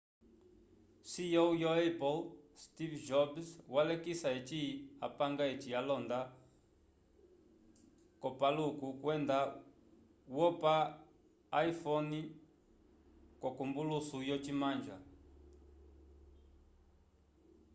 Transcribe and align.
ceo 1.11 1.45
wo 1.61 1.69
apple 1.87 2.21
steve 2.63 2.97
jobs 3.07 3.45
walekisa 3.73 4.27
eci 4.39 4.61
apanga 5.07 5.43
eci 5.53 5.69
alonda 5.81 6.19
k'opaluku 8.21 8.87
kwenda 9.01 9.37
wopa 10.37 10.73
iphone 11.69 12.17
k'ombolusu 13.55 14.17
yocimanja 14.29 14.95